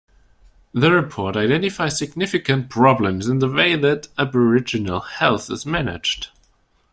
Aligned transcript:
The 0.73 0.91
report 0.91 1.35
identifies 1.37 1.99
significant 1.99 2.71
problems 2.71 3.27
in 3.29 3.37
the 3.37 3.47
way 3.47 3.75
that 3.75 4.07
aboriginal 4.17 5.01
health 5.01 5.51
is 5.51 5.63
managed. 5.63 6.29